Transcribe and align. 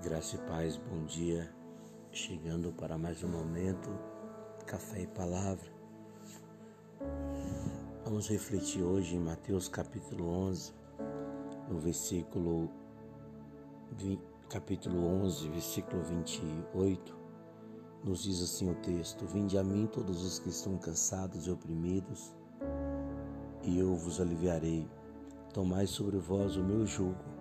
Graça 0.00 0.36
e 0.36 0.38
paz, 0.38 0.76
bom 0.76 1.04
dia. 1.06 1.52
Chegando 2.12 2.72
para 2.72 2.96
mais 2.96 3.24
um 3.24 3.28
momento, 3.28 3.90
café 4.64 5.02
e 5.02 5.06
palavra. 5.08 5.68
Vamos 8.04 8.28
refletir 8.28 8.80
hoje 8.80 9.16
em 9.16 9.18
Mateus 9.18 9.66
capítulo 9.66 10.28
11, 10.28 10.72
no 11.68 11.80
versículo 11.80 12.70
capítulo 14.48 15.04
11, 15.24 15.48
versículo 15.48 16.00
28. 16.04 17.18
Nos 18.04 18.22
diz 18.22 18.40
assim 18.40 18.70
o 18.70 18.76
texto: 18.76 19.26
Vinde 19.26 19.58
a 19.58 19.64
mim 19.64 19.88
todos 19.88 20.22
os 20.22 20.38
que 20.38 20.48
estão 20.48 20.78
cansados 20.78 21.48
e 21.48 21.50
oprimidos, 21.50 22.32
e 23.64 23.76
eu 23.76 23.96
vos 23.96 24.20
aliviarei. 24.20 24.88
Tomai 25.52 25.88
sobre 25.88 26.18
vós 26.18 26.56
o 26.56 26.62
meu 26.62 26.86
jugo 26.86 27.37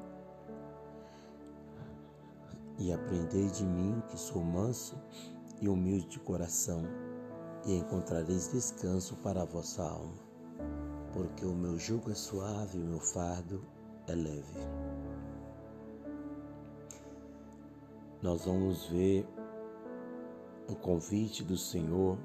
e 2.78 2.94
aprendei 2.94 3.48
de 3.48 3.66
mim, 3.66 4.02
que 4.08 4.18
sou 4.18 4.44
manso 4.44 4.96
e 5.60 5.68
humilde 5.68 6.08
de 6.08 6.20
coração, 6.20 6.84
e 7.66 7.76
encontrareis 7.76 8.52
descanso 8.52 9.16
para 9.18 9.42
a 9.42 9.46
vossa 9.46 9.84
alma, 9.84 10.16
porque 11.12 11.46
o 11.46 11.54
meu 11.54 11.78
jugo 11.78 12.12
é 12.12 12.16
suave 12.16 12.78
e 12.78 12.82
o 12.82 12.86
meu 12.86 13.00
fardo 13.00 13.64
é 14.08 14.14
leve. 14.14 14.60
Nós 18.22 18.46
vamos 18.46 18.88
ver 18.88 19.28
o 20.70 20.76
convite 20.76 21.44
do 21.44 21.58
Senhor 21.58 22.18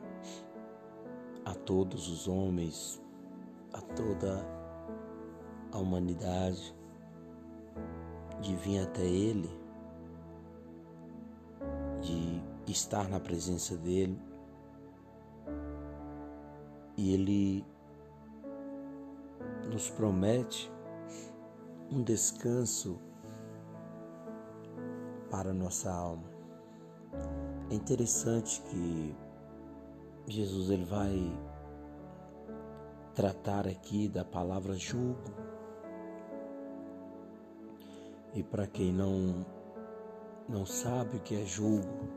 a 1.44 1.54
todos 1.54 2.08
os 2.08 2.28
homens, 2.28 3.02
a 3.72 3.80
toda 3.80 4.46
a 5.72 5.78
humanidade, 5.78 6.74
de 8.40 8.54
vir 8.56 8.80
até 8.80 9.04
Ele 9.04 9.61
de 12.02 12.42
estar 12.70 13.08
na 13.08 13.18
presença 13.18 13.76
dele. 13.76 14.20
E 16.96 17.14
ele 17.14 17.64
nos 19.70 19.88
promete 19.90 20.70
um 21.90 22.02
descanso 22.02 22.98
para 25.30 25.54
nossa 25.54 25.90
alma. 25.90 26.30
É 27.70 27.74
interessante 27.74 28.60
que 28.62 29.16
Jesus 30.26 30.70
ele 30.70 30.84
vai 30.84 31.32
tratar 33.14 33.66
aqui 33.66 34.08
da 34.08 34.24
palavra 34.24 34.74
julgo. 34.74 35.32
E 38.34 38.42
para 38.42 38.66
quem 38.66 38.92
não 38.92 39.44
não 40.48 40.66
sabe 40.66 41.16
o 41.16 41.20
que 41.20 41.42
é 41.42 41.44
julgo. 41.44 42.08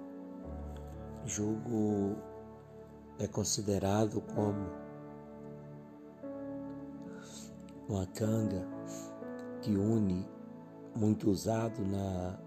Julgo 1.26 2.16
é 3.20 3.28
considerado 3.28 4.22
como 4.34 4.70
uma 7.88 8.06
canga 8.08 8.68
que 9.62 9.76
une, 9.76 10.28
muito 10.96 11.30
usado 11.30 11.86
na 11.86 12.38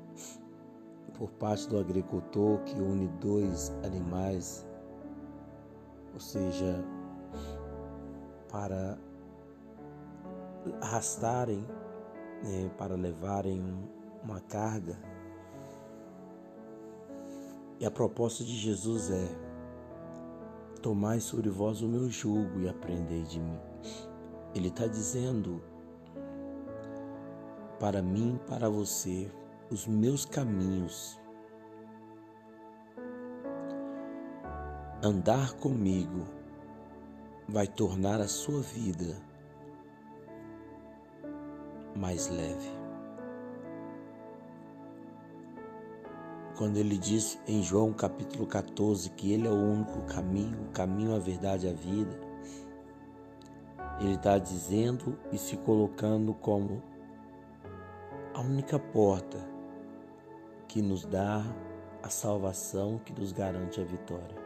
por 1.19 1.31
parte 1.33 1.69
do 1.69 1.81
agricultor, 1.81 2.61
que 2.61 2.81
une 2.81 3.09
dois 3.21 3.71
animais, 3.85 4.65
ou 6.15 6.21
seja, 6.21 6.85
para 8.49 8.97
arrastarem, 10.81 11.67
né, 12.45 12.71
para 12.79 12.95
levarem 12.95 13.61
uma 14.23 14.41
carga 14.43 14.97
e 17.81 17.87
a 17.87 17.91
proposta 17.91 18.45
de 18.45 18.57
Jesus 18.57 19.11
é: 19.11 19.29
Tomai 20.83 21.21
sobre 21.21 21.49
vós 21.49 21.83
o 21.83 21.89
meu 21.89 22.11
jugo 22.11 22.61
e 22.61 22.69
aprendei 22.69 23.23
de 23.23 23.41
mim. 23.41 23.59
Ele 24.55 24.69
está 24.69 24.87
dizendo 24.87 25.63
para 27.79 28.03
mim, 28.03 28.41
para 28.49 28.69
você, 28.69 29.31
os 29.71 29.87
meus 29.87 30.25
caminhos. 30.25 31.19
Andar 35.03 35.53
comigo 35.55 36.27
vai 37.49 37.69
tornar 37.69 38.21
a 38.21 38.27
sua 38.27 38.61
vida 38.61 39.17
mais 41.95 42.29
leve. 42.29 42.88
Quando 46.59 46.77
ele 46.77 46.99
diz 46.99 47.39
em 47.47 47.63
João 47.63 47.93
capítulo 47.93 48.45
14 48.45 49.11
que 49.11 49.33
ele 49.33 49.47
é 49.47 49.51
o 49.51 49.55
único 49.55 50.03
caminho, 50.07 50.61
o 50.65 50.73
caminho, 50.73 51.15
a 51.15 51.19
verdade 51.21 51.69
e 51.69 51.71
a 51.71 51.73
vida, 51.73 52.19
ele 54.01 54.15
está 54.15 54.39
dizendo 54.39 55.17
e 55.31 55.39
se 55.39 55.57
colocando 55.59 56.35
como 56.35 56.83
a 58.35 58.41
única 58.41 58.77
porta 58.77 59.39
que 60.67 60.83
nos 60.83 61.05
dá 61.05 61.45
a 62.03 62.11
salvação, 62.11 63.01
que 63.05 63.13
nos 63.13 63.31
garante 63.31 63.81
a 63.81 63.85
vitória. 63.85 64.37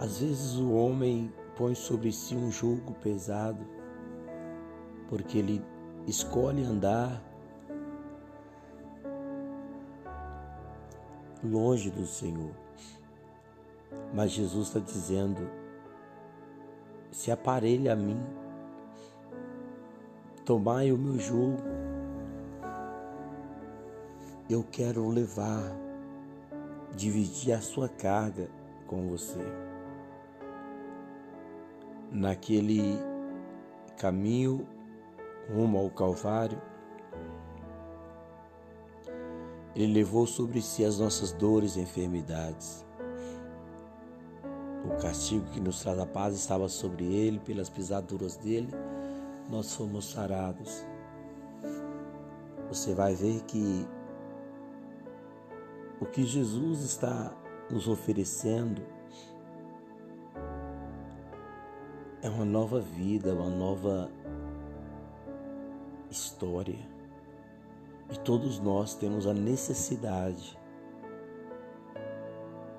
Às 0.00 0.18
vezes 0.18 0.56
o 0.56 0.72
homem 0.72 1.32
põe 1.56 1.76
sobre 1.76 2.10
si 2.10 2.34
um 2.34 2.50
jugo 2.50 2.94
pesado, 2.94 3.64
porque 5.08 5.38
ele 5.38 5.64
escolhe 6.08 6.64
andar 6.64 7.31
longe 11.42 11.90
do 11.90 12.06
Senhor. 12.06 12.52
Mas 14.14 14.30
Jesus 14.30 14.68
está 14.68 14.80
dizendo: 14.80 15.50
se 17.10 17.30
aparelha 17.30 17.92
a 17.92 17.96
mim, 17.96 18.20
tomai 20.44 20.92
o 20.92 20.98
meu 20.98 21.18
jugo, 21.18 21.62
eu 24.48 24.64
quero 24.70 25.08
levar, 25.08 25.76
dividir 26.94 27.52
a 27.52 27.60
sua 27.60 27.88
carga 27.88 28.48
com 28.86 29.08
você. 29.08 29.40
Naquele 32.10 32.98
caminho 33.96 34.66
rumo 35.50 35.78
ao 35.78 35.90
Calvário, 35.90 36.60
ele 39.74 39.92
levou 39.92 40.26
sobre 40.26 40.60
si 40.60 40.84
as 40.84 40.98
nossas 40.98 41.32
dores 41.32 41.76
e 41.76 41.80
enfermidades. 41.80 42.84
O 44.84 45.00
castigo 45.00 45.46
que 45.50 45.60
nos 45.60 45.80
traz 45.80 45.98
a 45.98 46.06
paz 46.06 46.34
estava 46.34 46.68
sobre 46.68 47.04
ele, 47.04 47.38
pelas 47.38 47.70
pisaduras 47.70 48.36
dele, 48.36 48.68
nós 49.48 49.74
fomos 49.74 50.10
sarados. 50.10 50.84
Você 52.68 52.94
vai 52.94 53.14
ver 53.14 53.42
que 53.42 53.86
o 56.00 56.06
que 56.06 56.24
Jesus 56.24 56.80
está 56.80 57.32
nos 57.70 57.86
oferecendo 57.86 58.82
é 62.22 62.28
uma 62.28 62.44
nova 62.44 62.80
vida, 62.80 63.34
uma 63.34 63.48
nova 63.48 64.10
história. 66.10 66.91
E 68.12 68.18
todos 68.18 68.60
nós 68.60 68.94
temos 68.94 69.26
a 69.26 69.32
necessidade 69.32 70.58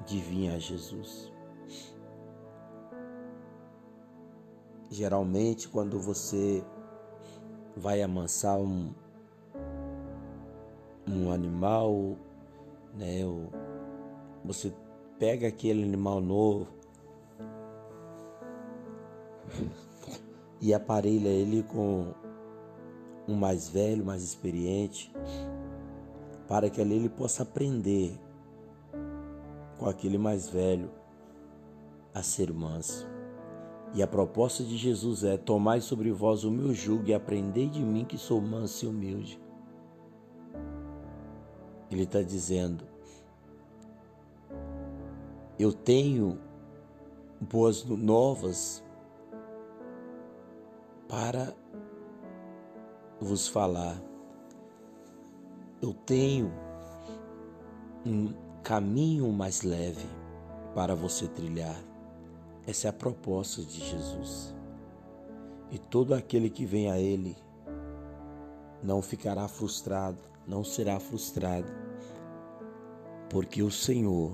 de 0.06 0.20
vir 0.20 0.52
a 0.52 0.60
Jesus. 0.60 1.34
Geralmente, 4.92 5.68
quando 5.68 6.00
você 6.00 6.64
vai 7.76 8.04
amansar 8.04 8.60
um, 8.60 8.94
um 11.10 11.32
animal, 11.32 12.16
né, 12.94 13.22
você 14.46 14.72
pega 15.18 15.48
aquele 15.48 15.82
animal 15.84 16.22
novo 16.22 16.68
e 20.62 20.76
aparelha 20.76 21.30
ele 21.30 21.64
com 21.64 22.14
um 23.28 23.36
mais 23.36 23.70
velho, 23.70 24.06
mais 24.06 24.24
experiente, 24.24 25.12
para 26.48 26.70
que 26.70 26.82
ali 26.82 26.96
ele 26.96 27.10
possa 27.10 27.44
aprender 27.44 28.20
com 29.78 29.88
aquele 29.88 30.18
mais 30.18 30.50
velho 30.50 30.90
a 32.14 32.22
ser 32.22 32.54
manso. 32.54 33.08
E 33.94 34.02
a 34.02 34.08
proposta 34.08 34.64
de 34.64 34.76
Jesus 34.76 35.24
é: 35.24 35.38
Tomai 35.38 35.80
sobre 35.80 36.12
vós 36.12 36.44
o 36.44 36.52
meu 36.52 36.74
jugo 36.74 37.08
e 37.08 37.14
aprendei 37.14 37.70
de 37.70 37.82
mim 37.82 38.06
que 38.06 38.18
sou 38.18 38.42
manso 38.42 38.86
e 38.86 38.88
humilde. 38.88 39.40
Ele 41.92 42.04
está 42.04 42.22
dizendo: 42.22 42.86
Eu 45.60 45.72
tenho 45.72 46.40
boas 47.40 47.84
novas 47.86 48.84
para 51.08 51.54
vos 53.24 53.48
falar. 53.48 54.02
eu 55.82 55.94
tenho 55.94 56.52
um 58.06 58.34
caminho 58.64 59.32
mais 59.32 59.64
leve 59.64 60.08
para 60.74 60.96
você 60.96 61.28
trilhar. 61.28 61.78
Essa 62.66 62.88
é 62.88 62.90
a 62.90 62.94
proposta 62.94 63.62
de 63.62 63.80
Jesus. 63.80 64.56
E 65.70 65.78
todo 65.78 66.14
aquele 66.14 66.50
que 66.50 66.66
vem 66.66 66.90
a 66.90 66.98
Ele 66.98 67.36
não 68.82 69.02
ficará 69.02 69.48
frustrado, 69.48 70.20
não 70.48 70.64
será 70.64 71.00
frustrado, 71.00 71.72
porque 73.30 73.64
o 73.64 73.72
Senhor, 73.72 74.34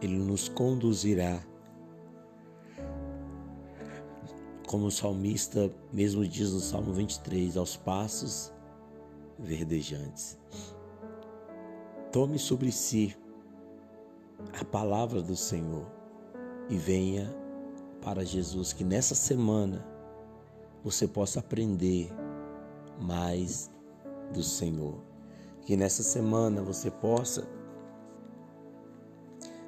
Ele 0.00 0.18
nos 0.18 0.48
conduzirá, 0.48 1.42
como 4.68 4.86
o 4.86 4.90
salmista 4.90 5.72
mesmo 5.90 6.28
diz 6.28 6.52
no 6.52 6.60
Salmo 6.60 6.92
23, 6.92 7.56
aos 7.56 7.74
passos 7.74 8.52
verdejantes. 9.38 10.38
Tome 12.12 12.38
sobre 12.38 12.70
si 12.70 13.16
a 14.60 14.64
palavra 14.66 15.22
do 15.22 15.34
Senhor 15.34 15.86
e 16.68 16.76
venha 16.76 17.34
para 18.02 18.26
Jesus, 18.26 18.74
que 18.74 18.84
nessa 18.84 19.14
semana 19.14 19.82
você 20.84 21.08
possa 21.08 21.40
aprender 21.40 22.12
mais 23.00 23.70
do 24.34 24.42
Senhor. 24.42 25.02
Que 25.62 25.78
nessa 25.78 26.02
semana 26.02 26.62
você 26.62 26.90
possa 26.90 27.48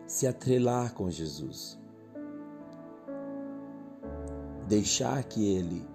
se 0.06 0.26
atrelar 0.26 0.92
com 0.92 1.10
Jesus. 1.10 1.79
Deixar 4.70 5.22
que 5.24 5.54
Ele 5.54 5.86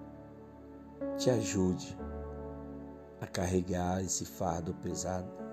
te 1.18 1.32
ajude 1.32 1.98
a 3.20 3.26
carregar 3.26 4.04
esse 4.04 4.26
fardo 4.26 4.74
pesado 4.76 5.46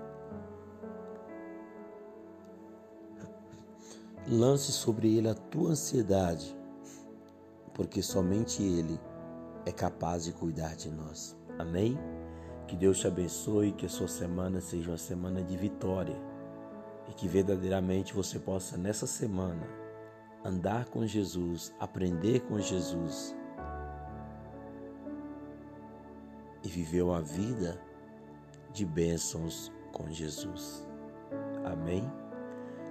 Lance 4.27 4.71
sobre 4.71 5.17
ele 5.17 5.27
a 5.27 5.35
tua 5.35 5.71
ansiedade, 5.71 6.57
porque 7.73 8.01
somente 8.01 8.63
ele 8.63 8.97
é 9.65 9.71
capaz 9.71 10.23
de 10.23 10.31
cuidar 10.31 10.77
de 10.77 10.89
nós. 10.89 11.35
Amém? 11.59 11.99
Que 12.65 12.77
Deus 12.77 12.99
te 12.99 13.07
abençoe, 13.07 13.73
que 13.73 13.85
a 13.85 13.89
sua 13.89 14.07
semana 14.07 14.61
seja 14.61 14.91
uma 14.91 14.97
semana 14.97 15.43
de 15.43 15.57
vitória 15.57 16.15
e 17.09 17.13
que 17.13 17.27
verdadeiramente 17.27 18.13
você 18.13 18.39
possa 18.39 18.77
nessa 18.77 19.05
semana 19.05 19.67
andar 20.43 20.85
com 20.85 21.05
Jesus, 21.05 21.73
aprender 21.79 22.41
com 22.41 22.59
Jesus 22.59 23.35
e 26.63 26.67
viver 26.67 27.01
uma 27.01 27.21
vida 27.21 27.79
de 28.71 28.85
bênçãos 28.85 29.71
com 29.91 30.09
Jesus. 30.11 30.87
Amém? 31.63 32.03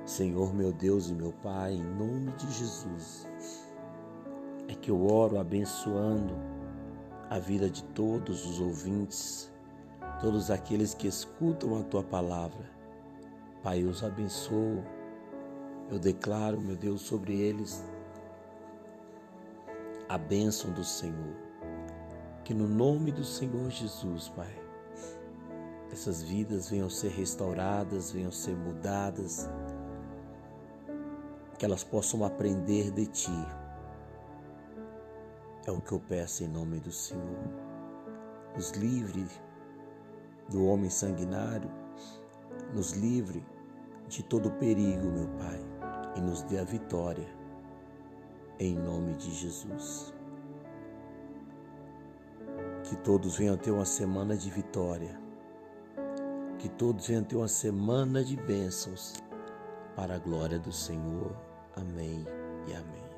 Senhor 0.04 0.54
meu 0.54 0.72
Deus 0.72 1.10
e 1.10 1.14
meu 1.14 1.32
Pai, 1.42 1.74
em 1.74 1.82
nome 1.82 2.32
de 2.32 2.50
Jesus, 2.52 3.28
é 4.68 4.74
que 4.74 4.90
eu 4.90 5.06
oro 5.06 5.38
abençoando 5.38 6.34
a 7.30 7.38
vida 7.38 7.70
de 7.70 7.84
todos 7.84 8.44
os 8.46 8.60
ouvintes, 8.60 9.50
todos 10.20 10.50
aqueles 10.50 10.92
que 10.94 11.06
escutam 11.06 11.78
a 11.78 11.82
tua 11.84 12.02
palavra. 12.02 12.70
Pai, 13.62 13.84
eu 13.84 13.88
os 13.88 14.02
abençoo, 14.02 14.82
eu 15.92 15.98
declaro, 15.98 16.58
meu 16.58 16.74
Deus, 16.74 17.02
sobre 17.02 17.38
eles 17.38 17.84
a 20.08 20.16
bênção 20.16 20.72
do 20.72 20.82
Senhor. 20.82 21.36
Que 22.42 22.54
no 22.54 22.66
nome 22.66 23.12
do 23.12 23.22
Senhor 23.22 23.70
Jesus, 23.70 24.30
Pai, 24.30 24.58
essas 25.92 26.22
vidas 26.22 26.70
venham 26.70 26.88
ser 26.88 27.10
restauradas, 27.10 28.10
venham 28.10 28.32
ser 28.32 28.56
mudadas 28.56 29.50
que 31.58 31.66
elas 31.66 31.84
possam 31.84 32.24
aprender 32.24 32.90
de 32.90 33.06
Ti. 33.06 33.46
É 35.66 35.70
o 35.70 35.80
que 35.80 35.92
eu 35.92 36.00
peço 36.00 36.42
em 36.42 36.48
nome 36.48 36.80
do 36.80 36.90
Senhor. 36.90 37.38
Nos 38.56 38.70
livre 38.70 39.26
do 40.48 40.64
homem 40.64 40.88
sanguinário, 40.88 41.70
nos 42.74 42.92
livre 42.92 43.44
de 44.08 44.22
todo 44.22 44.50
perigo, 44.52 45.06
meu 45.06 45.28
Pai, 45.38 45.71
e 46.16 46.20
nos 46.20 46.42
dê 46.42 46.58
a 46.58 46.64
vitória, 46.64 47.28
em 48.58 48.74
nome 48.74 49.14
de 49.14 49.30
Jesus. 49.32 50.12
Que 52.84 52.96
todos 52.96 53.36
venham 53.36 53.56
ter 53.56 53.70
uma 53.70 53.84
semana 53.84 54.36
de 54.36 54.50
vitória, 54.50 55.18
que 56.58 56.68
todos 56.68 57.06
venham 57.06 57.24
ter 57.24 57.36
uma 57.36 57.48
semana 57.48 58.24
de 58.24 58.36
bênçãos 58.36 59.14
para 59.96 60.16
a 60.16 60.18
glória 60.18 60.58
do 60.58 60.72
Senhor. 60.72 61.34
Amém 61.76 62.24
e 62.66 62.74
amém. 62.74 63.11